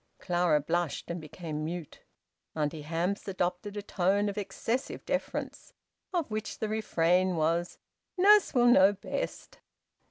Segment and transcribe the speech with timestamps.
[0.17, 2.01] Clara blushed and became mute.
[2.55, 5.73] Auntie Hamps adopted a tone of excessive deference,
[6.11, 7.77] of which the refrain was
[8.17, 9.59] "Nurse will know best."